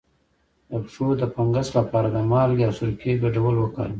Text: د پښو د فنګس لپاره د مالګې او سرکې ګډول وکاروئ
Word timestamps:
د 0.69 0.71
پښو 0.83 1.07
د 1.21 1.23
فنګس 1.33 1.67
لپاره 1.77 2.07
د 2.11 2.17
مالګې 2.31 2.63
او 2.67 2.73
سرکې 2.79 3.11
ګډول 3.23 3.55
وکاروئ 3.59 3.89